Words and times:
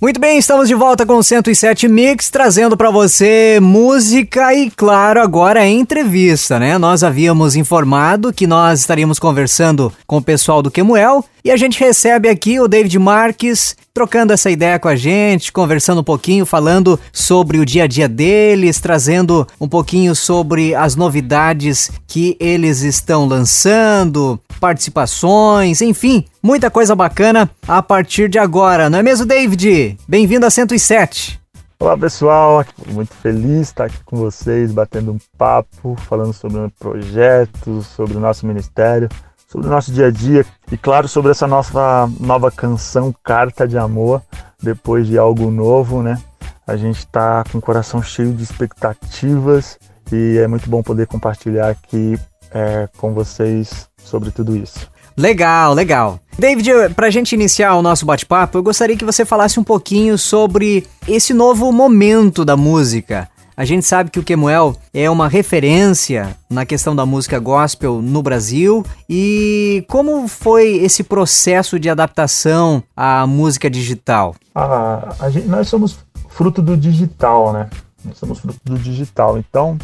Muito 0.00 0.20
bem, 0.20 0.38
estamos 0.38 0.68
de 0.68 0.76
volta 0.76 1.04
com 1.04 1.14
o 1.14 1.24
107 1.24 1.88
Mix, 1.88 2.30
trazendo 2.30 2.76
para 2.76 2.88
você 2.88 3.58
música 3.60 4.54
e, 4.54 4.70
claro, 4.70 5.20
agora 5.20 5.66
entrevista, 5.66 6.56
né? 6.56 6.78
Nós 6.78 7.02
havíamos 7.02 7.56
informado 7.56 8.32
que 8.32 8.46
nós 8.46 8.78
estaríamos 8.78 9.18
conversando 9.18 9.92
com 10.06 10.18
o 10.18 10.22
pessoal 10.22 10.62
do 10.62 10.70
Quemuel 10.70 11.24
e 11.48 11.50
a 11.50 11.56
gente 11.56 11.80
recebe 11.80 12.28
aqui 12.28 12.60
o 12.60 12.68
David 12.68 12.98
Marques 12.98 13.74
trocando 13.94 14.34
essa 14.34 14.50
ideia 14.50 14.78
com 14.78 14.86
a 14.86 14.94
gente, 14.94 15.50
conversando 15.50 16.02
um 16.02 16.04
pouquinho, 16.04 16.44
falando 16.44 17.00
sobre 17.10 17.56
o 17.56 17.64
dia 17.64 17.84
a 17.84 17.86
dia 17.86 18.06
deles, 18.06 18.78
trazendo 18.80 19.48
um 19.58 19.66
pouquinho 19.66 20.14
sobre 20.14 20.74
as 20.74 20.94
novidades 20.94 21.90
que 22.06 22.36
eles 22.38 22.82
estão 22.82 23.26
lançando, 23.26 24.38
participações, 24.60 25.80
enfim, 25.80 26.26
muita 26.42 26.70
coisa 26.70 26.94
bacana 26.94 27.50
a 27.66 27.82
partir 27.82 28.28
de 28.28 28.38
agora, 28.38 28.90
não 28.90 28.98
é 28.98 29.02
mesmo, 29.02 29.24
David? 29.24 29.96
Bem-vindo 30.06 30.44
a 30.44 30.50
107. 30.50 31.40
Olá 31.80 31.96
pessoal, 31.96 32.62
muito 32.88 33.14
feliz 33.14 33.42
de 33.42 33.60
estar 33.62 33.84
aqui 33.86 33.96
com 34.04 34.18
vocês, 34.18 34.70
batendo 34.70 35.12
um 35.12 35.18
papo, 35.38 35.96
falando 36.10 36.34
sobre 36.34 36.58
o 36.58 36.70
projeto, 36.78 37.82
sobre 37.82 38.18
o 38.18 38.20
nosso 38.20 38.46
ministério 38.46 39.08
sobre 39.50 39.66
o 39.66 39.70
nosso 39.70 39.90
dia 39.90 40.06
a 40.06 40.10
dia 40.10 40.44
e, 40.70 40.76
claro, 40.76 41.08
sobre 41.08 41.30
essa 41.30 41.46
nossa 41.46 42.08
nova 42.20 42.50
canção 42.50 43.14
Carta 43.24 43.66
de 43.66 43.78
Amor, 43.78 44.22
depois 44.62 45.06
de 45.06 45.16
algo 45.16 45.50
novo, 45.50 46.02
né? 46.02 46.20
A 46.66 46.76
gente 46.76 46.98
está 46.98 47.42
com 47.50 47.56
o 47.56 47.62
coração 47.62 48.02
cheio 48.02 48.32
de 48.34 48.42
expectativas 48.42 49.78
e 50.12 50.36
é 50.36 50.46
muito 50.46 50.68
bom 50.68 50.82
poder 50.82 51.06
compartilhar 51.06 51.70
aqui 51.70 52.18
é, 52.50 52.88
com 52.98 53.14
vocês 53.14 53.88
sobre 54.04 54.30
tudo 54.30 54.54
isso. 54.54 54.90
Legal, 55.16 55.72
legal. 55.72 56.20
David, 56.38 56.94
para 56.94 57.08
a 57.08 57.10
gente 57.10 57.32
iniciar 57.32 57.74
o 57.74 57.82
nosso 57.82 58.06
bate-papo, 58.06 58.58
eu 58.58 58.62
gostaria 58.62 58.96
que 58.96 59.04
você 59.04 59.24
falasse 59.24 59.58
um 59.58 59.64
pouquinho 59.64 60.16
sobre 60.16 60.86
esse 61.08 61.32
novo 61.34 61.72
momento 61.72 62.44
da 62.44 62.56
música. 62.56 63.28
A 63.58 63.64
gente 63.64 63.84
sabe 63.84 64.08
que 64.08 64.20
o 64.20 64.22
Kemuel 64.22 64.76
é 64.94 65.10
uma 65.10 65.26
referência 65.26 66.36
na 66.48 66.64
questão 66.64 66.94
da 66.94 67.04
música 67.04 67.40
gospel 67.40 68.00
no 68.00 68.22
Brasil. 68.22 68.86
E 69.10 69.84
como 69.88 70.28
foi 70.28 70.76
esse 70.76 71.02
processo 71.02 71.76
de 71.76 71.90
adaptação 71.90 72.80
à 72.96 73.26
música 73.26 73.68
digital? 73.68 74.36
Ah, 74.54 75.12
gente, 75.28 75.48
nós 75.48 75.66
somos 75.66 75.98
fruto 76.28 76.62
do 76.62 76.76
digital, 76.76 77.52
né? 77.52 77.68
Nós 78.04 78.16
somos 78.16 78.38
fruto 78.38 78.60
do 78.64 78.78
digital. 78.78 79.36
Então, 79.36 79.76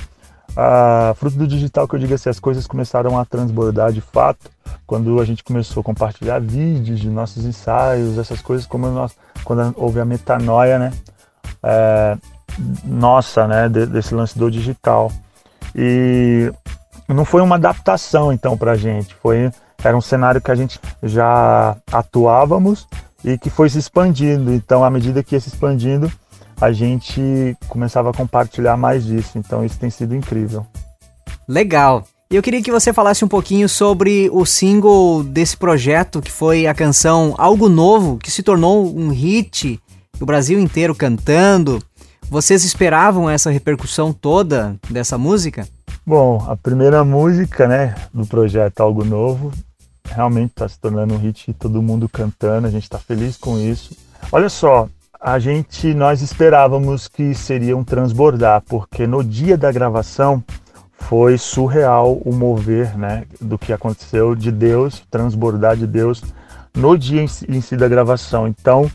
ah, 0.57 1.13
fruto 1.17 1.37
do 1.37 1.49
digital 1.49 1.89
que 1.89 1.97
eu 1.97 1.99
digo 1.99 2.15
assim, 2.15 2.31
as 2.31 2.39
coisas 2.39 2.69
começaram 2.69 3.19
a 3.19 3.25
transbordar 3.25 3.93
de 3.93 4.01
fato 4.01 4.49
quando 4.87 5.21
a 5.21 5.25
gente 5.25 5.43
começou 5.43 5.81
a 5.81 5.85
compartilhar 5.85 6.39
vídeos 6.41 7.01
de 7.01 7.11
nossos 7.11 7.45
ensaios, 7.45 8.19
essas 8.19 8.41
coisas, 8.41 8.67
como 8.67 8.87
nós, 8.87 9.17
quando 9.43 9.75
houve 9.77 9.99
a 9.99 10.05
metanoia, 10.05 10.79
né? 10.79 10.93
É, 11.61 12.17
nossa, 12.85 13.47
né, 13.47 13.69
desse 13.69 14.15
lance 14.15 14.39
do 14.39 14.51
digital. 14.51 15.11
E 15.75 16.53
não 17.09 17.25
foi 17.25 17.43
uma 17.43 17.57
adaptação 17.57 18.33
então 18.33 18.57
para 18.57 18.73
a 18.73 18.77
gente, 18.77 19.15
foi 19.15 19.51
era 19.83 19.97
um 19.97 20.01
cenário 20.01 20.41
que 20.41 20.51
a 20.51 20.55
gente 20.55 20.81
já 21.03 21.77
atuávamos 21.93 22.87
e 23.23 23.37
que 23.37 23.51
foi 23.51 23.69
se 23.69 23.79
expandindo. 23.79 24.53
Então, 24.53 24.83
à 24.83 24.91
medida 24.91 25.23
que 25.23 25.35
ia 25.35 25.41
se 25.41 25.49
expandindo, 25.49 26.11
a 26.59 26.73
gente 26.73 27.57
começava 27.69 28.11
a 28.11 28.15
compartilhar 28.15 28.77
mais 28.77 29.05
disso. 29.05 29.37
Então, 29.37 29.65
isso 29.65 29.79
tem 29.79 29.91
sido 29.91 30.15
incrível. 30.17 30.67
Legal. 31.47 32.05
E 32.31 32.37
eu 32.37 32.43
queria 32.43 32.63
que 32.63 32.73
você 32.73 32.93
falasse 32.93 33.25
um 33.25 33.29
pouquinho 33.29 33.69
sobre 33.69 34.31
o 34.33 34.47
single 34.47 35.23
desse 35.23 35.57
projeto, 35.57 36.23
que 36.23 36.33
foi 36.33 36.67
a 36.67 36.75
canção 36.75 37.35
Algo 37.37 37.69
Novo, 37.69 38.17
que 38.17 38.31
se 38.31 38.43
tornou 38.43 38.97
um 38.97 39.11
hit, 39.11 39.79
o 40.19 40.25
Brasil 40.25 40.59
inteiro 40.59 40.95
cantando. 40.95 41.83
Vocês 42.31 42.65
esperavam 42.65 43.29
essa 43.31 43.51
repercussão 43.51 44.13
toda 44.13 44.77
dessa 44.91 45.17
música? 45.17 45.69
Bom, 46.07 46.45
a 46.49 46.57
primeira 46.57 47.05
música, 47.05 47.69
né, 47.69 47.95
do 48.13 48.27
projeto 48.27 48.81
Algo 48.81 49.05
Novo, 49.05 49.53
realmente 50.05 50.51
está 50.51 50.69
se 50.69 50.79
tornando 50.79 51.15
um 51.15 51.19
hit, 51.19 51.53
todo 51.55 51.83
mundo 51.83 52.09
cantando, 52.09 52.67
a 52.67 52.71
gente 52.71 52.83
está 52.83 52.99
feliz 52.99 53.37
com 53.37 53.59
isso. 53.59 53.97
Olha 54.33 54.49
só, 54.49 54.89
a 55.21 55.39
gente, 55.39 55.95
nós 55.95 56.21
esperávamos 56.21 57.09
que 57.09 57.35
seria 57.35 57.77
um 57.77 57.85
transbordar, 57.85 58.63
porque 58.67 59.07
no 59.07 59.25
dia 59.25 59.57
da 59.57 59.73
gravação 59.73 60.43
foi 60.99 61.39
surreal 61.39 62.21
o 62.25 62.35
mover, 62.35 62.99
né, 62.99 63.25
do 63.41 63.59
que 63.59 63.73
aconteceu 63.73 64.35
de 64.35 64.51
Deus, 64.51 65.03
transbordar 65.11 65.77
de 65.77 65.87
Deus 65.87 66.23
no 66.75 66.99
dia 66.99 67.23
em 67.23 67.27
si, 67.27 67.47
em 67.49 67.61
si 67.61 67.77
da 67.77 67.89
gravação. 67.89 68.49
Então, 68.49 68.91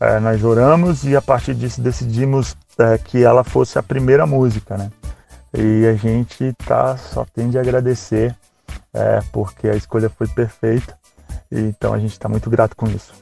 é, 0.00 0.18
nós 0.18 0.42
oramos 0.42 1.04
e 1.04 1.14
a 1.14 1.20
partir 1.20 1.54
disso 1.54 1.82
decidimos 1.82 2.56
é, 2.78 2.96
que 2.96 3.22
ela 3.22 3.44
fosse 3.44 3.78
a 3.78 3.82
primeira 3.82 4.26
música, 4.26 4.76
né? 4.76 4.90
E 5.52 5.86
a 5.86 5.94
gente 5.94 6.54
tá 6.64 6.96
só 6.96 7.26
tem 7.34 7.50
de 7.50 7.58
agradecer 7.58 8.34
é, 8.94 9.20
porque 9.30 9.68
a 9.68 9.76
escolha 9.76 10.08
foi 10.08 10.26
perfeita. 10.28 10.98
Então 11.52 11.92
a 11.92 11.98
gente 11.98 12.12
está 12.12 12.28
muito 12.28 12.48
grato 12.48 12.74
com 12.74 12.86
isso. 12.86 13.12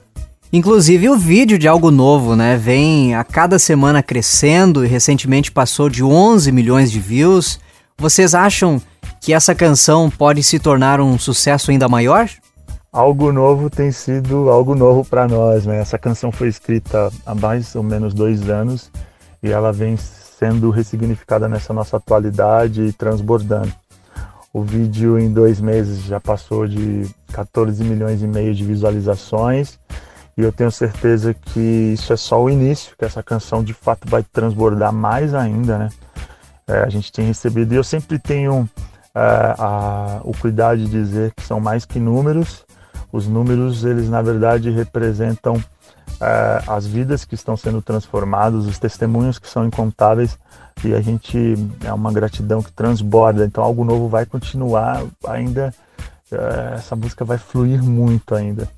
Inclusive 0.52 1.10
o 1.10 1.18
vídeo 1.18 1.58
de 1.58 1.66
algo 1.66 1.90
novo, 1.90 2.36
né? 2.36 2.56
Vem 2.56 3.14
a 3.14 3.24
cada 3.24 3.58
semana 3.58 4.02
crescendo 4.02 4.84
e 4.84 4.88
recentemente 4.88 5.50
passou 5.50 5.90
de 5.90 6.04
11 6.04 6.52
milhões 6.52 6.90
de 6.90 7.00
views. 7.00 7.58
Vocês 7.98 8.34
acham 8.34 8.80
que 9.20 9.32
essa 9.32 9.54
canção 9.54 10.08
pode 10.08 10.42
se 10.42 10.58
tornar 10.58 11.00
um 11.00 11.18
sucesso 11.18 11.70
ainda 11.70 11.88
maior? 11.88 12.28
Algo 12.98 13.30
novo 13.30 13.70
tem 13.70 13.92
sido 13.92 14.50
algo 14.50 14.74
novo 14.74 15.04
para 15.04 15.28
nós, 15.28 15.64
né? 15.64 15.78
Essa 15.78 15.96
canção 15.96 16.32
foi 16.32 16.48
escrita 16.48 17.12
há 17.24 17.32
mais 17.32 17.76
ou 17.76 17.82
menos 17.84 18.12
dois 18.12 18.50
anos 18.50 18.90
e 19.40 19.52
ela 19.52 19.72
vem 19.72 19.96
sendo 19.96 20.68
ressignificada 20.70 21.48
nessa 21.48 21.72
nossa 21.72 21.96
atualidade 21.96 22.82
e 22.82 22.92
transbordando. 22.92 23.72
O 24.52 24.62
vídeo 24.62 25.16
em 25.16 25.32
dois 25.32 25.60
meses 25.60 26.02
já 26.02 26.18
passou 26.18 26.66
de 26.66 27.08
14 27.32 27.84
milhões 27.84 28.20
e 28.20 28.26
meio 28.26 28.52
de 28.52 28.64
visualizações 28.64 29.78
e 30.36 30.42
eu 30.42 30.50
tenho 30.50 30.72
certeza 30.72 31.32
que 31.32 31.92
isso 31.94 32.12
é 32.12 32.16
só 32.16 32.42
o 32.42 32.50
início, 32.50 32.96
que 32.98 33.04
essa 33.04 33.22
canção 33.22 33.62
de 33.62 33.74
fato 33.74 34.08
vai 34.08 34.24
transbordar 34.24 34.92
mais 34.92 35.34
ainda, 35.34 35.78
né? 35.78 35.88
É, 36.66 36.80
a 36.80 36.88
gente 36.88 37.12
tem 37.12 37.26
recebido 37.26 37.72
e 37.72 37.76
eu 37.76 37.84
sempre 37.84 38.18
tenho 38.18 38.68
é, 39.14 39.54
a, 39.56 40.20
o 40.24 40.32
cuidado 40.36 40.78
de 40.78 40.90
dizer 40.90 41.32
que 41.36 41.44
são 41.44 41.60
mais 41.60 41.84
que 41.84 42.00
números, 42.00 42.66
os 43.12 43.26
números, 43.26 43.84
eles 43.84 44.08
na 44.08 44.20
verdade 44.22 44.70
representam 44.70 45.62
é, 46.20 46.62
as 46.66 46.86
vidas 46.86 47.24
que 47.24 47.34
estão 47.34 47.56
sendo 47.56 47.80
transformadas, 47.80 48.66
os 48.66 48.78
testemunhos 48.78 49.38
que 49.38 49.48
são 49.48 49.66
incontáveis 49.66 50.38
e 50.84 50.94
a 50.94 51.00
gente 51.00 51.54
é 51.84 51.92
uma 51.92 52.12
gratidão 52.12 52.62
que 52.62 52.72
transborda. 52.72 53.44
Então 53.44 53.62
algo 53.62 53.84
novo 53.84 54.08
vai 54.08 54.26
continuar 54.26 55.04
ainda, 55.26 55.72
é, 56.30 56.74
essa 56.76 56.94
música 56.94 57.24
vai 57.24 57.38
fluir 57.38 57.82
muito 57.82 58.34
ainda. 58.34 58.68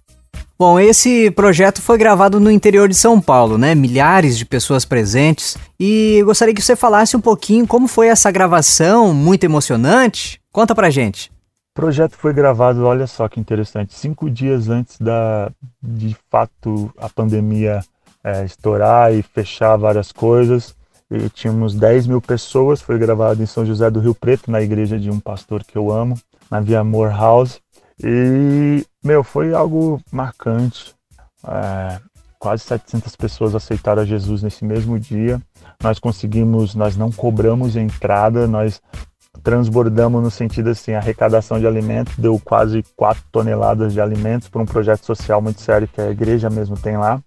Bom, 0.58 0.78
esse 0.78 1.30
projeto 1.30 1.80
foi 1.80 1.96
gravado 1.96 2.38
no 2.38 2.50
interior 2.50 2.86
de 2.86 2.94
São 2.94 3.18
Paulo, 3.18 3.56
né? 3.56 3.74
Milhares 3.74 4.36
de 4.36 4.44
pessoas 4.44 4.84
presentes. 4.84 5.56
E 5.78 6.22
gostaria 6.26 6.54
que 6.54 6.60
você 6.60 6.76
falasse 6.76 7.16
um 7.16 7.20
pouquinho 7.20 7.66
como 7.66 7.88
foi 7.88 8.08
essa 8.08 8.30
gravação, 8.30 9.14
muito 9.14 9.42
emocionante. 9.44 10.38
Conta 10.52 10.74
pra 10.74 10.90
gente. 10.90 11.32
O 11.80 11.88
projeto 11.88 12.14
foi 12.14 12.34
gravado, 12.34 12.84
olha 12.84 13.06
só 13.06 13.26
que 13.26 13.40
interessante, 13.40 13.94
cinco 13.94 14.28
dias 14.28 14.68
antes 14.68 14.98
da, 14.98 15.50
de 15.82 16.14
fato, 16.28 16.92
a 16.98 17.08
pandemia 17.08 17.80
é, 18.22 18.44
estourar 18.44 19.14
e 19.14 19.22
fechar 19.22 19.78
várias 19.78 20.12
coisas. 20.12 20.76
E 21.10 21.30
tínhamos 21.30 21.74
10 21.74 22.06
mil 22.06 22.20
pessoas, 22.20 22.82
foi 22.82 22.98
gravado 22.98 23.42
em 23.42 23.46
São 23.46 23.64
José 23.64 23.90
do 23.90 23.98
Rio 23.98 24.14
Preto, 24.14 24.50
na 24.50 24.60
igreja 24.60 24.98
de 24.98 25.10
um 25.10 25.18
pastor 25.18 25.64
que 25.64 25.78
eu 25.78 25.90
amo, 25.90 26.20
na 26.50 26.60
Via 26.60 26.80
Amor 26.80 27.08
House. 27.12 27.62
E, 27.98 28.84
meu, 29.02 29.24
foi 29.24 29.54
algo 29.54 30.02
marcante. 30.12 30.94
É, 31.48 31.98
quase 32.38 32.62
700 32.64 33.16
pessoas 33.16 33.54
aceitaram 33.54 34.04
Jesus 34.04 34.42
nesse 34.42 34.66
mesmo 34.66 35.00
dia. 35.00 35.40
Nós 35.82 35.98
conseguimos, 35.98 36.74
nós 36.74 36.94
não 36.94 37.10
cobramos 37.10 37.74
entrada, 37.74 38.46
nós 38.46 38.82
transbordamos 39.42 40.22
no 40.22 40.30
sentido 40.30 40.70
assim, 40.70 40.92
arrecadação 40.92 41.58
de 41.58 41.66
alimentos 41.66 42.14
deu 42.16 42.40
quase 42.44 42.84
4 42.96 43.22
toneladas 43.30 43.92
de 43.92 44.00
alimentos 44.00 44.48
para 44.48 44.62
um 44.62 44.66
projeto 44.66 45.04
social 45.04 45.40
muito 45.40 45.60
sério 45.60 45.88
que 45.88 46.00
a 46.00 46.10
igreja 46.10 46.50
mesmo 46.50 46.76
tem 46.76 46.96
lá. 46.96 47.20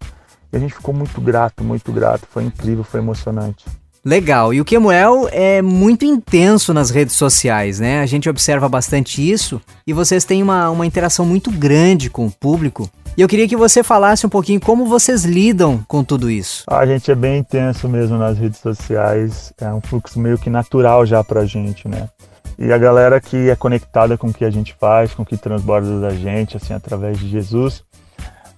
E 0.51 0.57
a 0.57 0.59
gente 0.59 0.75
ficou 0.75 0.93
muito 0.93 1.19
grato, 1.19 1.63
muito 1.63 1.91
grato. 1.91 2.27
Foi 2.29 2.43
incrível, 2.43 2.83
foi 2.83 2.99
emocionante. 2.99 3.65
Legal. 4.05 4.53
E 4.53 4.59
o 4.59 4.65
Kemuel 4.65 5.29
é 5.31 5.61
muito 5.61 6.03
intenso 6.03 6.73
nas 6.73 6.89
redes 6.89 7.15
sociais, 7.15 7.79
né? 7.79 8.01
A 8.01 8.05
gente 8.05 8.29
observa 8.29 8.67
bastante 8.67 9.27
isso 9.27 9.61
e 9.87 9.93
vocês 9.93 10.25
têm 10.25 10.43
uma, 10.43 10.69
uma 10.69 10.85
interação 10.85 11.25
muito 11.25 11.49
grande 11.49 12.09
com 12.09 12.27
o 12.27 12.31
público. 12.31 12.89
E 13.15 13.21
eu 13.21 13.27
queria 13.27 13.47
que 13.47 13.55
você 13.55 13.83
falasse 13.83 14.25
um 14.25 14.29
pouquinho 14.29 14.59
como 14.59 14.87
vocês 14.87 15.23
lidam 15.23 15.83
com 15.87 16.03
tudo 16.03 16.31
isso. 16.31 16.63
A 16.67 16.83
gente 16.83 17.11
é 17.11 17.15
bem 17.15 17.39
intenso 17.39 17.87
mesmo 17.87 18.17
nas 18.17 18.39
redes 18.39 18.59
sociais, 18.59 19.53
é 19.61 19.71
um 19.71 19.79
fluxo 19.79 20.19
meio 20.19 20.37
que 20.37 20.49
natural 20.49 21.05
já 21.05 21.23
pra 21.23 21.45
gente, 21.45 21.87
né? 21.87 22.09
E 22.57 22.73
a 22.73 22.77
galera 22.77 23.21
que 23.21 23.51
é 23.51 23.55
conectada 23.55 24.17
com 24.17 24.27
o 24.27 24.33
que 24.33 24.43
a 24.43 24.49
gente 24.49 24.75
faz, 24.79 25.13
com 25.13 25.21
o 25.21 25.25
que 25.25 25.37
transborda 25.37 25.99
da 25.99 26.09
gente, 26.09 26.57
assim, 26.57 26.73
através 26.73 27.19
de 27.19 27.27
Jesus, 27.29 27.83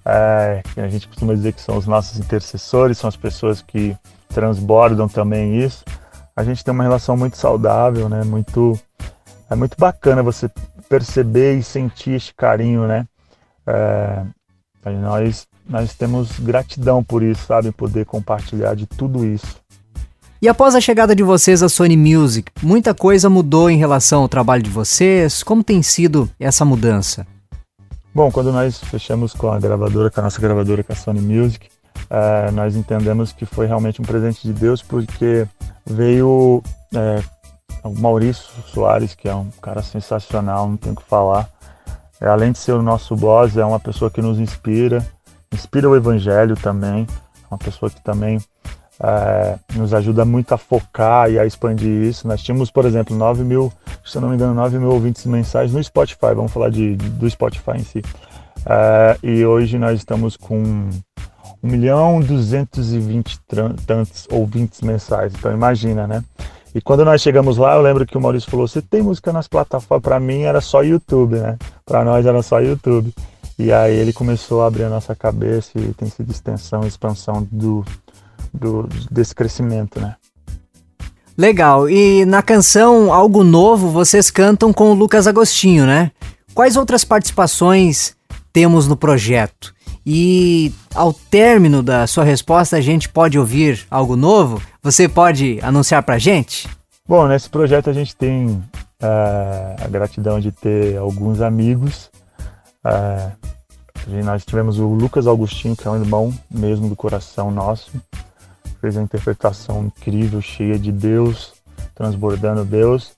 é, 0.05 0.61
a 0.77 0.87
gente 0.87 1.07
costuma 1.09 1.33
dizer 1.33 1.51
que 1.51 1.61
são 1.61 1.77
os 1.77 1.85
nossos 1.85 2.17
intercessores, 2.17 2.97
são 2.97 3.09
as 3.09 3.17
pessoas 3.17 3.61
que 3.61 3.93
transbordam 4.29 5.09
também 5.09 5.57
isso. 5.57 5.83
A 6.33 6.43
gente 6.45 6.63
tem 6.63 6.73
uma 6.73 6.83
relação 6.83 7.17
muito 7.17 7.35
saudável, 7.35 8.07
né? 8.07 8.23
Muito 8.23 8.79
é 9.49 9.55
muito 9.55 9.75
bacana 9.77 10.23
você 10.23 10.49
perceber 10.87 11.57
e 11.57 11.63
sentir 11.63 12.11
este 12.11 12.33
carinho, 12.33 12.87
né? 12.87 13.05
É, 13.67 14.23
nós 14.93 15.47
nós 15.67 15.93
temos 15.95 16.39
gratidão 16.39 17.03
por 17.03 17.23
isso, 17.23 17.45
sabe? 17.47 17.71
Poder 17.71 18.05
compartilhar 18.05 18.75
de 18.75 18.85
tudo 18.85 19.25
isso. 19.25 19.57
E 20.41 20.47
após 20.47 20.75
a 20.75 20.81
chegada 20.81 21.15
de 21.15 21.23
vocês 21.23 21.63
à 21.63 21.69
Sony 21.69 21.97
Music, 21.97 22.51
muita 22.61 22.93
coisa 22.93 23.29
mudou 23.29 23.69
em 23.69 23.77
relação 23.77 24.21
ao 24.21 24.29
trabalho 24.29 24.61
de 24.61 24.69
vocês? 24.69 25.41
Como 25.41 25.63
tem 25.63 25.81
sido 25.81 26.29
essa 26.39 26.63
mudança? 26.63 27.25
Bom, 28.13 28.31
quando 28.31 28.51
nós 28.51 28.77
fechamos 28.77 29.33
com 29.33 29.51
a 29.51 29.59
gravadora, 29.59 30.11
com 30.11 30.19
a 30.19 30.23
nossa 30.23 30.39
gravadora, 30.39 30.83
com 30.83 30.93
a 30.93 30.95
Sony 30.95 31.19
Music, 31.19 31.67
é, 32.09 32.51
nós 32.51 32.75
entendemos 32.75 33.31
que 33.31 33.45
foi 33.45 33.65
realmente 33.65 34.01
um 34.01 34.05
presente 34.05 34.41
de 34.43 34.53
Deus, 34.53 34.81
porque 34.81 35.47
veio 35.85 36.61
é, 36.93 37.23
o 37.83 37.99
Maurício 37.99 38.45
Soares, 38.67 39.15
que 39.15 39.27
é 39.27 39.35
um 39.35 39.49
cara 39.61 39.81
sensacional, 39.81 40.69
não 40.69 40.77
tenho 40.77 40.93
o 40.93 40.97
que 40.97 41.03
falar. 41.03 41.49
É, 42.21 42.27
além 42.27 42.51
de 42.51 42.57
ser 42.57 42.73
o 42.73 42.81
nosso 42.81 43.15
boss, 43.15 43.57
é 43.57 43.65
uma 43.65 43.79
pessoa 43.79 44.09
que 44.09 44.21
nos 44.21 44.39
inspira, 44.39 45.05
inspira 45.53 45.89
o 45.89 45.95
evangelho 45.95 46.55
também, 46.55 47.05
uma 47.49 47.57
pessoa 47.57 47.89
que 47.89 48.01
também 48.01 48.39
é, 48.99 49.57
nos 49.75 49.93
ajuda 49.93 50.23
muito 50.23 50.53
a 50.53 50.57
focar 50.57 51.29
e 51.29 51.37
a 51.37 51.45
expandir 51.45 52.03
isso. 52.03 52.27
Nós 52.27 52.41
tínhamos, 52.41 52.71
por 52.71 52.85
exemplo, 52.85 53.15
9 53.15 53.43
mil, 53.43 53.71
se 54.05 54.17
eu 54.17 54.21
não 54.21 54.29
me 54.29 54.35
engano, 54.35 54.53
9 54.53 54.79
mil 54.79 54.89
ouvintes 54.89 55.25
mensais 55.25 55.73
no 55.73 55.83
Spotify, 55.83 56.33
vamos 56.35 56.51
falar 56.51 56.69
de, 56.69 56.95
do 56.95 57.29
Spotify 57.29 57.71
em 57.75 57.83
si. 57.83 58.01
É, 58.65 59.17
e 59.21 59.45
hoje 59.45 59.77
nós 59.77 59.99
estamos 59.99 60.37
com 60.37 60.57
1 60.57 60.89
milhão 61.61 62.19
220 62.21 63.39
tantos 63.85 64.27
ouvintes 64.31 64.81
mensais, 64.81 65.33
então 65.33 65.51
imagina, 65.51 66.07
né? 66.07 66.23
E 66.75 66.81
quando 66.81 67.05
nós 67.05 67.21
chegamos 67.21 67.55
lá, 67.55 67.73
eu 67.75 67.81
lembro 67.81 68.05
que 68.05 68.17
o 68.17 68.21
Maurício 68.21 68.51
falou: 68.51 68.67
Você 68.67 68.81
tem 68.81 69.01
música 69.01 69.31
nas 69.31 69.47
plataformas? 69.47 70.03
Para 70.03 70.19
mim 70.19 70.41
era 70.41 70.59
só 70.59 70.83
YouTube, 70.83 71.37
né? 71.37 71.57
Para 71.85 72.03
nós 72.03 72.25
era 72.25 72.43
só 72.43 72.59
YouTube. 72.59 73.13
E 73.57 73.71
aí 73.71 73.95
ele 73.95 74.11
começou 74.11 74.61
a 74.61 74.67
abrir 74.67 74.83
a 74.83 74.89
nossa 74.89 75.15
cabeça 75.15 75.71
e 75.75 75.93
tem 75.93 76.09
sido 76.09 76.29
extensão, 76.29 76.85
expansão 76.85 77.47
do, 77.49 77.85
do, 78.53 78.89
desse 79.09 79.33
crescimento, 79.33 80.01
né? 80.01 80.17
Legal. 81.37 81.89
E 81.89 82.25
na 82.25 82.41
canção 82.41 83.13
Algo 83.13 83.45
Novo, 83.45 83.89
vocês 83.89 84.29
cantam 84.29 84.73
com 84.73 84.91
o 84.91 84.93
Lucas 84.93 85.27
Agostinho, 85.27 85.85
né? 85.85 86.11
Quais 86.53 86.75
outras 86.75 87.05
participações 87.05 88.17
temos 88.51 88.85
no 88.85 88.97
projeto? 88.97 89.74
E 90.05 90.71
ao 90.93 91.11
término 91.11 91.81
da 91.81 92.05
sua 92.05 92.23
resposta, 92.23 92.77
a 92.77 92.81
gente 92.81 93.09
pode 93.09 93.39
ouvir 93.39 93.85
algo 93.89 94.15
novo? 94.15 94.61
Você 94.83 95.09
pode 95.09 95.59
anunciar 95.63 96.03
pra 96.03 96.17
gente? 96.17 96.69
Bom, 97.07 97.27
nesse 97.27 97.49
projeto 97.49 97.89
a 97.89 97.93
gente 97.93 98.15
tem 98.15 98.47
uh, 98.47 99.83
a 99.83 99.87
gratidão 99.87 100.39
de 100.39 100.51
ter 100.51 100.97
alguns 100.97 101.41
amigos. 101.41 102.09
Uh, 102.85 104.23
nós 104.23 104.45
tivemos 104.45 104.77
o 104.77 104.85
Lucas 104.87 105.25
Augustinho, 105.25 105.75
que 105.75 105.87
é 105.87 105.91
um 105.91 105.99
irmão 105.99 106.33
mesmo 106.51 106.87
do 106.87 106.95
coração 106.95 107.49
nosso 107.49 107.91
fez 108.85 108.95
uma 108.97 109.03
interpretação 109.03 109.85
incrível, 109.85 110.39
cheia 110.41 110.77
de 110.77 110.91
Deus, 110.91 111.53
transbordando 111.95 112.63
Deus. 112.63 113.13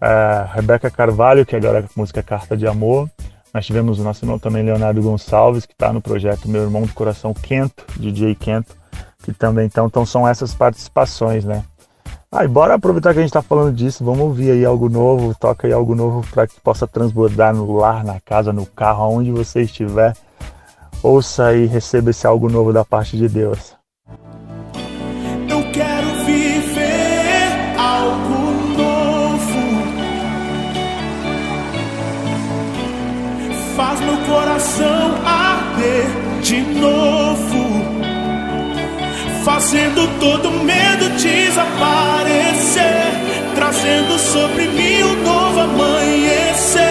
Uh, 0.00 0.48
Rebeca 0.54 0.90
Carvalho, 0.90 1.44
que 1.44 1.54
agora 1.54 1.80
é 1.80 1.82
a 1.82 1.88
música 1.94 2.22
Carta 2.22 2.56
de 2.56 2.66
Amor. 2.66 3.10
Nós 3.54 3.64
tivemos 3.64 4.00
o 4.00 4.02
nosso 4.02 4.24
irmão 4.24 4.36
também, 4.36 4.64
Leonardo 4.64 5.00
Gonçalves, 5.00 5.64
que 5.64 5.74
está 5.74 5.92
no 5.92 6.02
projeto 6.02 6.48
Meu 6.48 6.62
Irmão 6.62 6.82
do 6.82 6.92
Coração 6.92 7.32
Quento, 7.32 7.86
DJ 7.96 8.34
Quento, 8.34 8.74
que 9.22 9.32
também 9.32 9.66
então, 9.66 9.86
então 9.86 10.04
são 10.04 10.26
essas 10.26 10.52
participações, 10.52 11.44
né? 11.44 11.62
Ah, 12.32 12.44
e 12.44 12.48
bora 12.48 12.74
aproveitar 12.74 13.12
que 13.12 13.20
a 13.20 13.22
gente 13.22 13.30
está 13.30 13.42
falando 13.42 13.72
disso, 13.72 14.04
vamos 14.04 14.22
ouvir 14.22 14.50
aí 14.50 14.64
algo 14.64 14.88
novo, 14.88 15.32
toca 15.38 15.68
aí 15.68 15.72
algo 15.72 15.94
novo 15.94 16.26
para 16.32 16.48
que 16.48 16.60
possa 16.60 16.84
transbordar 16.88 17.54
no 17.54 17.72
lar, 17.76 18.02
na 18.02 18.18
casa, 18.18 18.52
no 18.52 18.66
carro, 18.66 19.04
aonde 19.04 19.30
você 19.30 19.62
estiver. 19.62 20.16
Ouça 21.00 21.54
e 21.54 21.66
receba 21.66 22.10
esse 22.10 22.26
algo 22.26 22.48
novo 22.48 22.72
da 22.72 22.84
parte 22.84 23.16
de 23.16 23.28
Deus. 23.28 23.76
faz 25.84 26.13
fazendo 39.74 40.06
todo 40.20 40.52
medo 40.52 41.08
desaparecer, 41.18 41.52
trazendo 43.56 44.16
sobre 44.20 44.68
mim 44.68 45.02
um 45.02 45.22
novo 45.24 45.60
amanhecer. 45.62 46.84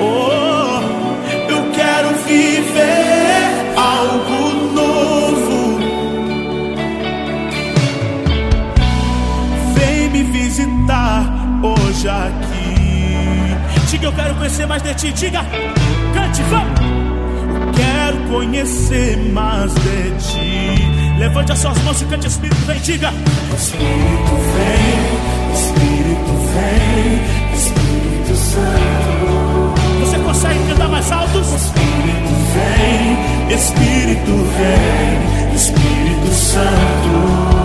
Oh, 0.00 0.80
eu 1.50 1.70
quero 1.72 2.16
viver 2.24 3.74
algo 3.76 4.72
novo. 4.72 5.78
Vem 9.74 10.08
me 10.08 10.22
visitar 10.22 11.26
hoje 11.62 12.08
aqui 12.08 12.56
Diga, 13.90 14.06
eu 14.06 14.12
quero 14.14 14.34
conhecer 14.34 14.66
mais 14.66 14.82
de 14.82 14.94
ti. 14.94 15.12
Diga, 15.12 15.44
cante, 16.14 16.42
vamos. 16.44 16.80
Quero 17.76 18.18
conhecer 18.28 19.16
mais 19.32 19.74
de 19.74 20.10
ti. 20.18 20.55
Levante 21.26 21.50
as 21.50 21.58
suas 21.58 21.76
mãos 21.82 22.00
e 22.00 22.04
cante, 22.04 22.28
Espírito 22.28 22.66
vem, 22.66 22.78
diga. 22.82 23.12
Espírito 23.56 24.36
vem, 24.54 24.94
Espírito 25.54 26.32
vem, 26.54 27.20
Espírito 27.52 28.36
Santo. 28.36 29.74
Você 30.02 30.18
consegue 30.20 30.68
cantar 30.68 30.88
mais 30.88 31.10
alto? 31.10 31.40
Espírito 31.40 32.32
vem, 32.54 33.56
Espírito 33.56 34.34
vem, 34.56 35.56
Espírito 35.56 36.32
Santo. 36.32 37.55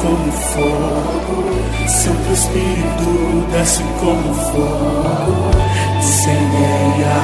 Como 0.00 0.32
fogo, 0.32 1.88
Santo 1.88 2.32
Espírito 2.32 3.46
desce 3.52 3.82
como 4.00 4.34
fogo, 4.34 5.50
incendeia, 5.98 7.18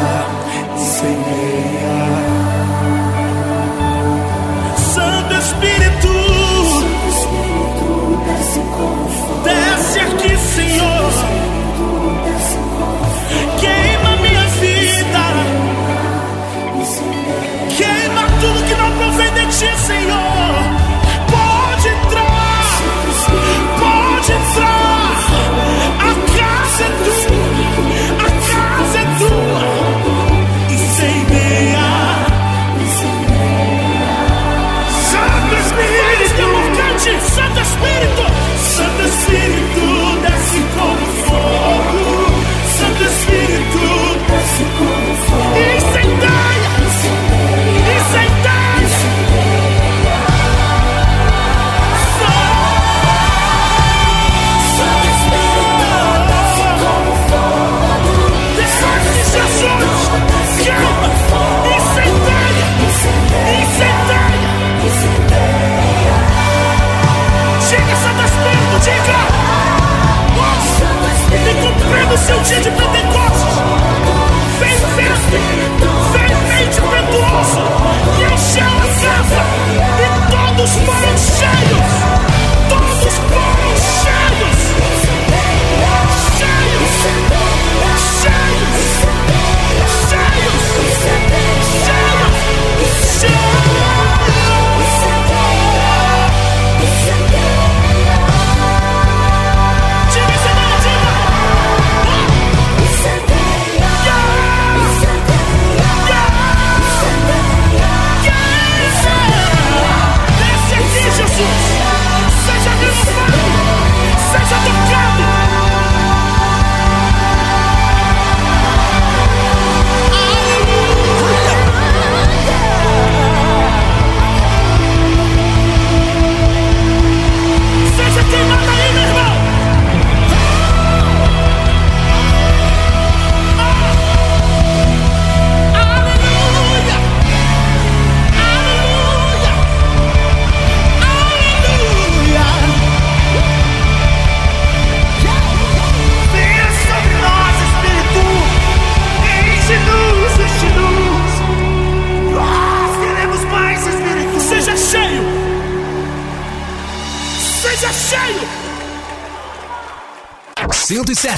incendeia. 0.76 1.96
Santo 4.94 5.34
Espírito, 5.34 6.12
Santo 6.80 7.06
Espírito 7.08 8.22
desce 8.26 8.60
como 8.76 9.08
fogo, 9.08 9.42
desce 9.44 10.00
aqui, 10.00 10.36
Senhor. 10.36 11.12
Queima 13.60 14.16
minha 14.22 14.46
vida, 14.60 15.24
queima 17.76 18.22
tudo 18.40 18.64
que 18.66 18.74
não 18.74 18.90
provém 18.96 19.32
de 19.34 19.46
ti, 19.46 19.70
Senhor. 19.86 20.25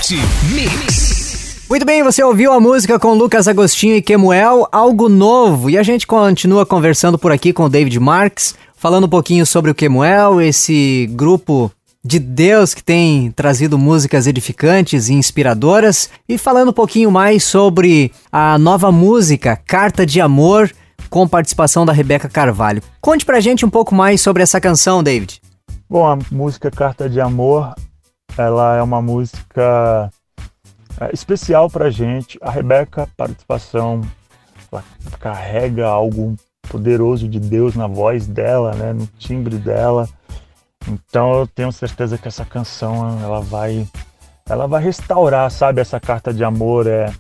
107 0.09 0.55
Mix. 0.55 1.67
Muito 1.69 1.85
bem, 1.85 2.03
você 2.03 2.25
ouviu 2.25 2.51
a 2.51 2.59
música 2.59 2.99
com 2.99 3.13
Lucas 3.13 3.47
Agostinho 3.47 3.95
e 3.95 4.01
Kemuel, 4.01 4.67
algo 4.73 5.07
novo. 5.07 5.69
E 5.69 5.77
a 5.77 5.83
gente 5.83 6.07
continua 6.07 6.65
conversando 6.65 7.19
por 7.19 7.31
aqui 7.31 7.53
com 7.53 7.65
o 7.65 7.69
David 7.69 8.01
Marks, 8.01 8.55
falando 8.75 9.05
um 9.05 9.09
pouquinho 9.11 9.45
sobre 9.45 9.71
o 9.71 9.75
Kemuel, 9.75 10.41
esse 10.41 11.07
grupo 11.13 11.71
de 12.03 12.19
Deus 12.19 12.73
que 12.73 12.83
tem 12.83 13.31
trazido 13.33 13.77
músicas 13.77 14.27
edificantes 14.27 15.11
e 15.11 15.13
inspiradoras, 15.13 16.09
e 16.27 16.39
falando 16.39 16.71
um 16.71 16.73
pouquinho 16.73 17.11
mais 17.11 17.45
sobre 17.45 18.11
a 18.33 18.57
nova 18.57 18.91
música 18.91 19.61
Carta 19.67 20.07
de 20.07 20.23
Amor, 20.23 20.73
com 21.11 21.29
participação 21.29 21.85
da 21.85 21.93
Rebeca 21.93 22.31
Carvalho. 22.31 22.83
Conte 22.99 23.27
pra 23.27 23.41
gente 23.41 23.67
um 23.67 23.71
pouco 23.71 23.95
mais 23.95 24.23
sobre 24.23 24.43
essa 24.43 24.59
canção, 24.59 25.03
David. 25.03 25.43
Bom, 25.87 26.07
a 26.07 26.19
música 26.31 26.71
Carta 26.71 27.11
de 27.11 27.21
Amor, 27.21 27.75
ela 28.39 28.77
é 28.77 28.83
uma 28.83 29.03
música 29.03 30.11
é, 31.01 31.11
especial 31.13 31.69
pra 31.69 31.91
gente. 31.91 32.39
A 32.41 32.51
Rebeca, 32.51 33.09
participação, 33.17 34.01
ela 34.71 34.83
carrega 35.19 35.87
algo 35.87 36.37
poderoso 36.69 37.29
de 37.29 37.41
Deus 37.41 37.75
na 37.75 37.87
voz 37.87 38.27
dela, 38.27 38.75
né, 38.75 38.93
no 38.93 39.07
timbre 39.19 39.57
dela. 39.57 40.09
Então 40.87 41.41
eu 41.41 41.47
tenho 41.47 41.73
certeza 41.73 42.19
que 42.19 42.29
essa 42.29 42.45
canção 42.45 43.21
ela 43.23 43.41
vai 43.41 43.87
ela 44.49 44.67
vai 44.67 44.83
restaurar, 44.83 45.51
sabe, 45.51 45.81
essa 45.81 46.01
carta 46.01 46.33
de 46.33 46.43
amor 46.43 46.87
é 46.87 47.13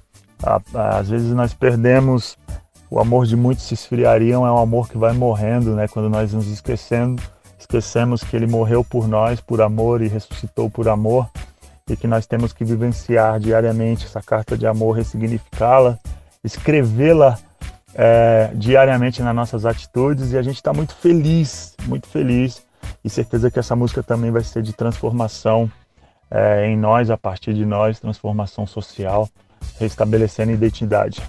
a, 0.43 0.61
a, 0.75 0.99
às 0.99 1.11
vezes 1.11 1.35
nós 1.35 1.53
perdemos 1.53 2.39
o 2.91 2.99
amor 2.99 3.27
de 3.27 3.37
muitos 3.37 3.65
se 3.65 3.75
esfriariam, 3.75 4.47
é 4.47 4.51
um 4.51 4.57
amor 4.57 4.89
que 4.89 4.97
vai 4.97 5.13
morrendo, 5.13 5.75
né, 5.75 5.87
quando 5.89 6.09
nós 6.09 6.33
nos 6.33 6.47
esquecendo 6.49 7.23
esquecemos 7.59 8.23
que 8.23 8.37
ele 8.37 8.47
morreu 8.47 8.85
por 8.85 9.09
nós, 9.09 9.41
por 9.41 9.61
amor 9.61 10.01
e 10.01 10.09
ressuscitou 10.09 10.71
por 10.71 10.89
amor, 10.89 11.29
e 11.89 11.97
que 11.97 12.07
nós 12.07 12.27
temos 12.27 12.53
que 12.53 12.65
vivenciar 12.65 13.41
diariamente 13.41 14.07
essa 14.07 14.23
carta 14.23 14.57
de 14.57 14.67
amor, 14.67 14.93
ressignificá-la, 14.93 15.99
escrevê-la 16.45 17.39
é, 17.95 18.51
diariamente 18.55 19.23
nas 19.23 19.35
nossas 19.35 19.65
atitudes, 19.67 20.33
e 20.33 20.39
a 20.39 20.43
gente 20.43 20.57
está 20.57 20.73
muito 20.73 20.95
feliz, 20.95 21.75
muito 21.87 22.07
feliz, 22.07 22.63
e 23.05 23.11
certeza 23.11 23.51
que 23.51 23.59
essa 23.59 23.75
música 23.75 24.03
também 24.03 24.31
vai 24.31 24.43
ser 24.43 24.63
de 24.63 24.73
transformação 24.73 25.71
é, 26.31 26.67
em 26.67 26.77
nós, 26.77 27.11
a 27.11 27.17
partir 27.17 27.55
de 27.55 27.65
nós, 27.65 27.99
transformação 27.99 28.67
social, 28.67 29.29
restabelecendo 29.79 30.53
identidade. 30.53 31.23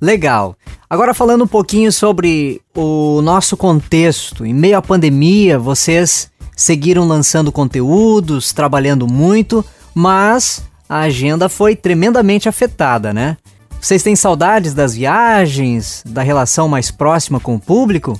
Legal. 0.00 0.56
Agora 0.88 1.12
falando 1.12 1.44
um 1.44 1.48
pouquinho 1.48 1.92
sobre 1.92 2.62
o 2.74 3.20
nosso 3.22 3.56
contexto, 3.56 4.46
em 4.46 4.54
meio 4.54 4.78
à 4.78 4.82
pandemia, 4.82 5.58
vocês 5.58 6.30
seguiram 6.56 7.06
lançando 7.06 7.52
conteúdos, 7.52 8.52
trabalhando 8.52 9.06
muito, 9.06 9.64
mas 9.94 10.62
a 10.88 11.00
agenda 11.00 11.48
foi 11.48 11.76
tremendamente 11.76 12.48
afetada, 12.48 13.12
né? 13.12 13.36
Vocês 13.80 14.02
têm 14.02 14.16
saudades 14.16 14.74
das 14.74 14.94
viagens, 14.94 16.02
da 16.04 16.22
relação 16.22 16.68
mais 16.68 16.90
próxima 16.90 17.38
com 17.38 17.54
o 17.54 17.60
público? 17.60 18.18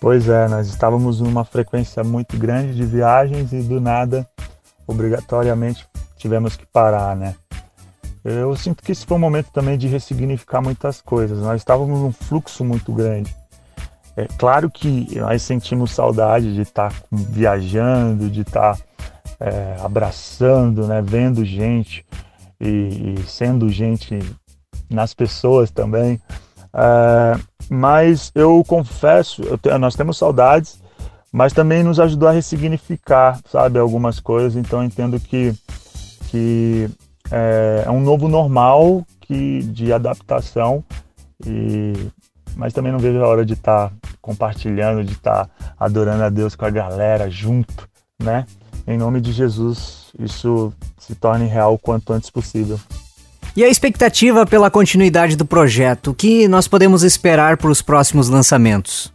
Pois 0.00 0.28
é, 0.28 0.46
nós 0.48 0.68
estávamos 0.68 1.20
numa 1.20 1.44
frequência 1.44 2.04
muito 2.04 2.36
grande 2.36 2.74
de 2.74 2.84
viagens 2.84 3.52
e 3.52 3.62
do 3.62 3.80
nada, 3.80 4.28
obrigatoriamente, 4.86 5.86
tivemos 6.16 6.56
que 6.56 6.66
parar, 6.66 7.16
né? 7.16 7.34
Eu 8.24 8.56
sinto 8.56 8.82
que 8.82 8.90
esse 8.90 9.04
foi 9.04 9.18
um 9.18 9.20
momento 9.20 9.50
também 9.52 9.76
de 9.76 9.86
ressignificar 9.86 10.62
muitas 10.62 11.02
coisas. 11.02 11.38
Nós 11.40 11.60
estávamos 11.60 12.00
num 12.00 12.12
fluxo 12.12 12.64
muito 12.64 12.90
grande. 12.90 13.34
É 14.16 14.26
claro 14.38 14.70
que 14.70 15.18
nós 15.18 15.42
sentimos 15.42 15.90
saudade 15.90 16.54
de 16.54 16.62
estar 16.62 16.92
viajando, 17.12 18.30
de 18.30 18.40
estar 18.40 18.78
é, 19.38 19.76
abraçando, 19.82 20.86
né, 20.86 21.02
vendo 21.02 21.44
gente 21.44 22.06
e, 22.60 23.16
e, 23.18 23.22
sendo 23.26 23.68
gente 23.68 24.18
nas 24.88 25.12
pessoas 25.12 25.70
também. 25.70 26.20
É, 26.72 27.38
mas 27.68 28.30
eu 28.34 28.62
confesso, 28.66 29.42
eu 29.42 29.58
te, 29.58 29.76
nós 29.76 29.96
temos 29.96 30.16
saudades, 30.16 30.80
mas 31.30 31.52
também 31.52 31.82
nos 31.82 32.00
ajudou 32.00 32.28
a 32.28 32.32
ressignificar, 32.32 33.38
sabe, 33.50 33.78
algumas 33.78 34.18
coisas. 34.20 34.56
Então 34.56 34.82
entendo 34.82 35.18
que, 35.18 35.52
que 36.28 36.88
é, 37.30 37.84
é 37.86 37.90
um 37.90 38.00
novo 38.00 38.28
normal 38.28 39.04
que, 39.20 39.62
de 39.62 39.92
adaptação, 39.92 40.84
e, 41.44 41.92
mas 42.56 42.72
também 42.72 42.92
não 42.92 42.98
vejo 42.98 43.22
a 43.22 43.28
hora 43.28 43.44
de 43.44 43.54
estar 43.54 43.88
tá 43.88 43.94
compartilhando, 44.20 45.04
de 45.04 45.12
estar 45.12 45.46
tá 45.46 45.74
adorando 45.78 46.24
a 46.24 46.28
Deus 46.28 46.54
com 46.54 46.64
a 46.64 46.70
galera 46.70 47.30
junto, 47.30 47.88
né? 48.22 48.46
Em 48.86 48.98
nome 48.98 49.20
de 49.20 49.32
Jesus, 49.32 50.12
isso 50.18 50.72
se 50.98 51.14
torne 51.14 51.46
real 51.46 51.74
o 51.74 51.78
quanto 51.78 52.12
antes 52.12 52.28
possível. 52.28 52.78
E 53.56 53.64
a 53.64 53.68
expectativa 53.68 54.44
pela 54.44 54.70
continuidade 54.70 55.36
do 55.36 55.46
projeto, 55.46 56.10
o 56.10 56.14
que 56.14 56.46
nós 56.48 56.68
podemos 56.68 57.02
esperar 57.02 57.56
para 57.56 57.70
os 57.70 57.80
próximos 57.80 58.28
lançamentos? 58.28 59.12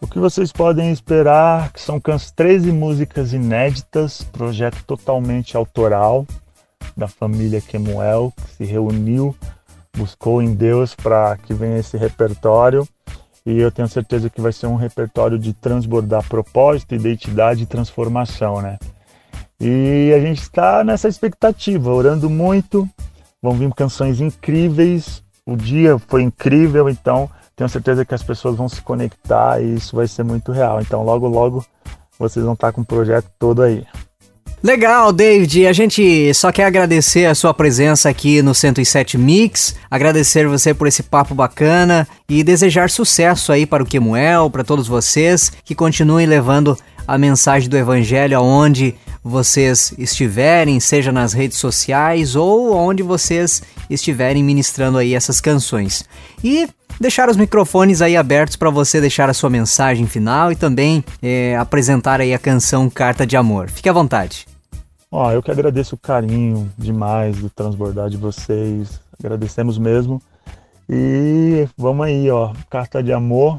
O 0.00 0.06
que 0.06 0.18
vocês 0.18 0.52
podem 0.52 0.90
esperar 0.90 1.72
que 1.72 1.80
são 1.80 2.00
13 2.00 2.72
músicas 2.72 3.32
inéditas, 3.32 4.22
projeto 4.32 4.82
totalmente 4.84 5.56
autoral 5.56 6.26
da 6.96 7.08
família 7.08 7.60
Kemuel, 7.60 8.32
que 8.36 8.56
se 8.56 8.64
reuniu, 8.64 9.34
buscou 9.96 10.42
em 10.42 10.54
Deus 10.54 10.94
para 10.94 11.36
que 11.38 11.54
venha 11.54 11.78
esse 11.78 11.96
repertório. 11.96 12.86
E 13.44 13.58
eu 13.58 13.70
tenho 13.70 13.88
certeza 13.88 14.28
que 14.28 14.40
vai 14.40 14.52
ser 14.52 14.66
um 14.66 14.74
repertório 14.74 15.38
de 15.38 15.52
transbordar 15.52 16.28
propósito, 16.28 16.94
identidade 16.94 17.62
e 17.62 17.66
transformação, 17.66 18.60
né? 18.60 18.78
E 19.60 20.12
a 20.14 20.20
gente 20.20 20.42
está 20.42 20.84
nessa 20.84 21.08
expectativa, 21.08 21.92
orando 21.92 22.28
muito. 22.28 22.88
Vão 23.40 23.52
vir 23.52 23.72
canções 23.72 24.20
incríveis. 24.20 25.22
O 25.46 25.56
dia 25.56 25.98
foi 25.98 26.22
incrível, 26.22 26.88
então 26.88 27.30
tenho 27.54 27.70
certeza 27.70 28.04
que 28.04 28.14
as 28.14 28.22
pessoas 28.22 28.56
vão 28.56 28.68
se 28.68 28.82
conectar 28.82 29.62
e 29.62 29.76
isso 29.76 29.96
vai 29.96 30.06
ser 30.06 30.24
muito 30.24 30.52
real. 30.52 30.80
Então, 30.80 31.02
logo, 31.02 31.26
logo, 31.26 31.64
vocês 32.18 32.44
vão 32.44 32.54
estar 32.54 32.72
com 32.72 32.82
o 32.82 32.84
projeto 32.84 33.30
todo 33.38 33.62
aí. 33.62 33.86
Legal, 34.62 35.12
David. 35.12 35.66
A 35.66 35.72
gente 35.72 36.32
só 36.34 36.50
quer 36.50 36.64
agradecer 36.64 37.26
a 37.26 37.34
sua 37.34 37.52
presença 37.52 38.08
aqui 38.08 38.40
no 38.42 38.54
107 38.54 39.18
Mix, 39.18 39.76
agradecer 39.90 40.48
você 40.48 40.72
por 40.72 40.86
esse 40.86 41.02
papo 41.02 41.34
bacana 41.34 42.08
e 42.28 42.42
desejar 42.42 42.90
sucesso 42.90 43.52
aí 43.52 43.66
para 43.66 43.82
o 43.82 43.86
Kemuel, 43.86 44.50
para 44.50 44.64
todos 44.64 44.88
vocês 44.88 45.52
que 45.64 45.74
continuem 45.74 46.26
levando 46.26 46.76
a 47.06 47.16
mensagem 47.16 47.68
do 47.68 47.76
Evangelho 47.76 48.38
aonde 48.38 48.94
vocês 49.22 49.92
estiverem, 49.98 50.80
seja 50.80 51.12
nas 51.12 51.32
redes 51.32 51.58
sociais 51.58 52.34
ou 52.34 52.72
onde 52.74 53.02
vocês 53.02 53.62
estiverem 53.90 54.42
ministrando 54.42 54.98
aí 54.98 55.14
essas 55.14 55.40
canções. 55.40 56.04
E 56.42 56.68
deixar 57.00 57.28
os 57.28 57.36
microfones 57.36 58.02
aí 58.02 58.16
abertos 58.16 58.56
para 58.56 58.70
você 58.70 59.00
deixar 59.00 59.28
a 59.28 59.34
sua 59.34 59.50
mensagem 59.50 60.06
final 60.06 60.50
e 60.50 60.56
também 60.56 61.04
é, 61.22 61.56
apresentar 61.56 62.20
aí 62.20 62.32
a 62.34 62.38
canção 62.38 62.88
Carta 62.90 63.26
de 63.26 63.36
Amor. 63.36 63.68
Fique 63.68 63.88
à 63.88 63.92
vontade. 63.92 64.46
Ó, 65.10 65.30
eu 65.32 65.42
que 65.42 65.50
agradeço 65.50 65.94
o 65.94 65.98
carinho 65.98 66.70
demais 66.76 67.38
do 67.38 67.48
transbordar 67.48 68.10
de 68.10 68.16
vocês. 68.16 69.00
Agradecemos 69.18 69.78
mesmo. 69.78 70.20
E 70.88 71.68
vamos 71.76 72.06
aí, 72.06 72.30
ó. 72.30 72.52
Carta 72.68 73.02
de 73.02 73.12
amor. 73.12 73.58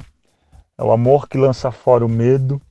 É 0.77 0.83
o 0.83 0.91
amor 0.91 1.27
que 1.27 1.37
lança 1.37 1.71
fora 1.71 2.05
o 2.05 2.09
medo. 2.09 2.61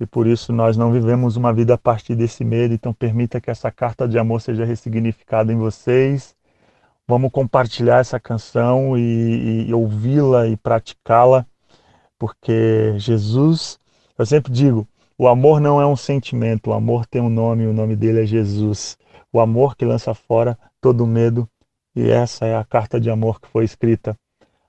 E 0.00 0.06
por 0.06 0.26
isso 0.26 0.52
nós 0.52 0.76
não 0.76 0.90
vivemos 0.90 1.36
uma 1.36 1.52
vida 1.52 1.74
a 1.74 1.78
partir 1.78 2.14
desse 2.14 2.44
medo. 2.44 2.74
Então 2.74 2.92
permita 2.92 3.40
que 3.40 3.50
essa 3.50 3.70
carta 3.70 4.08
de 4.08 4.18
amor 4.18 4.40
seja 4.40 4.64
ressignificada 4.64 5.52
em 5.52 5.56
vocês 5.56 6.34
Vamos 7.08 7.30
compartilhar 7.30 7.98
essa 7.98 8.18
canção 8.20 8.96
e, 8.96 9.66
e 9.68 9.74
ouvi-la 9.74 10.46
e 10.46 10.56
praticá-la, 10.56 11.44
porque 12.18 12.94
Jesus, 12.98 13.78
eu 14.16 14.24
sempre 14.24 14.52
digo, 14.52 14.86
o 15.18 15.28
amor 15.28 15.60
não 15.60 15.80
é 15.80 15.86
um 15.86 15.96
sentimento, 15.96 16.70
o 16.70 16.72
amor 16.72 17.06
tem 17.06 17.20
um 17.20 17.28
nome, 17.28 17.66
o 17.66 17.72
nome 17.72 17.96
dele 17.96 18.22
é 18.22 18.26
Jesus. 18.26 18.96
O 19.32 19.40
amor 19.40 19.76
que 19.76 19.84
lança 19.84 20.14
fora 20.14 20.58
todo 20.80 21.06
medo, 21.06 21.48
e 21.94 22.10
essa 22.10 22.46
é 22.46 22.56
a 22.56 22.64
carta 22.64 23.00
de 23.00 23.10
amor 23.10 23.40
que 23.40 23.48
foi 23.48 23.64
escrita 23.64 24.16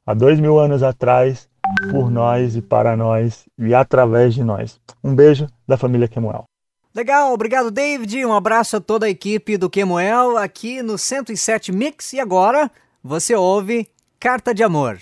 há 0.05 0.13
dois 0.13 0.39
mil 0.39 0.59
anos 0.59 0.83
atrás, 0.83 1.49
por 1.91 2.09
nós 2.11 2.55
e 2.55 2.61
para 2.61 2.95
nós, 2.95 3.45
e 3.57 3.73
através 3.73 4.33
de 4.33 4.43
nós. 4.43 4.79
Um 5.03 5.15
beijo 5.15 5.47
da 5.67 5.77
família 5.77 6.07
Kemuel. 6.07 6.45
Legal, 6.95 7.33
obrigado 7.33 7.71
David, 7.71 8.23
um 8.23 8.33
abraço 8.33 8.77
a 8.77 8.79
toda 8.79 9.07
a 9.07 9.09
equipe 9.09 9.57
do 9.57 9.67
Kemuel 9.67 10.37
aqui 10.37 10.83
no 10.83 10.95
107 10.95 11.71
Mix 11.71 12.13
e 12.13 12.19
agora 12.19 12.69
você 13.03 13.33
ouve 13.33 13.89
Carta 14.19 14.53
de 14.53 14.61
Amor. 14.61 14.99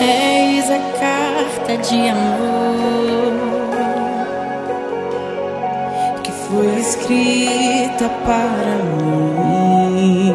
Eis 0.00 0.64
a 0.70 0.78
carta 0.98 1.76
de 1.76 2.08
amor 2.08 3.34
que 6.24 6.32
foi 6.32 6.80
escrita 6.80 8.08
para 8.24 8.78
mim. 8.96 10.32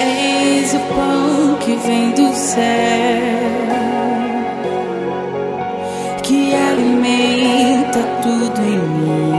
Eis 0.00 0.74
o 0.74 0.80
pão 0.80 1.58
que 1.60 1.76
vem 1.76 2.10
do 2.10 2.34
céu 2.34 3.27
tudo 8.22 8.60
em 8.62 8.78
mim. 8.78 9.37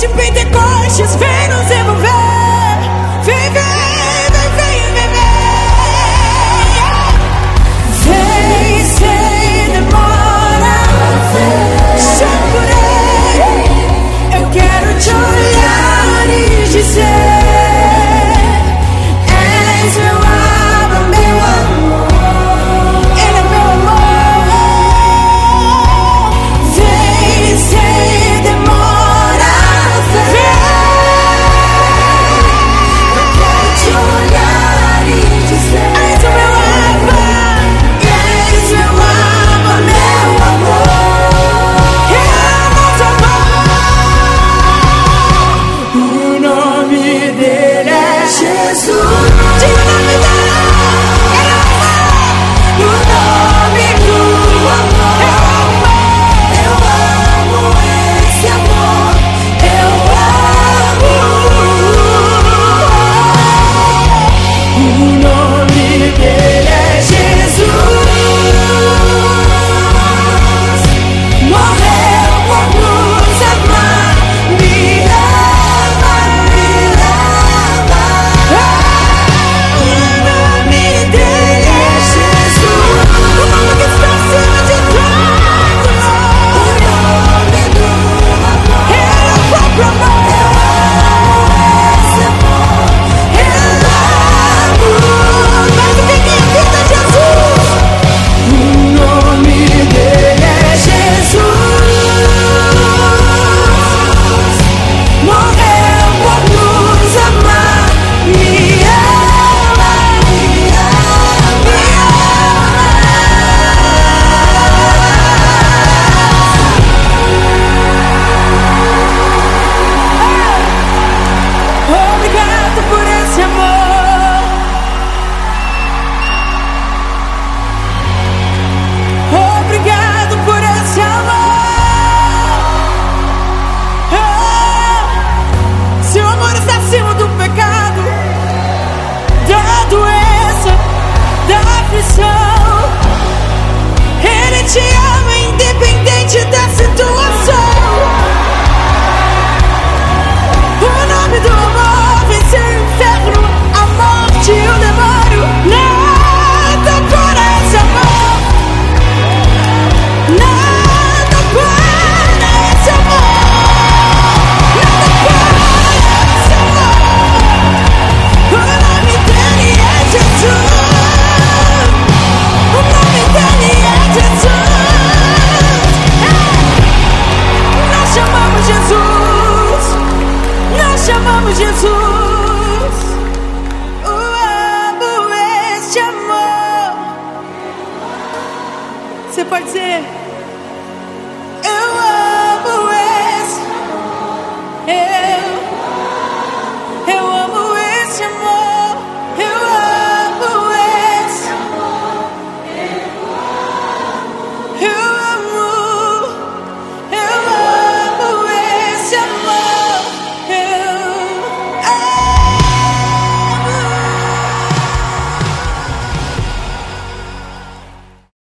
de 0.00 0.08
Pentecostes. 0.08 1.25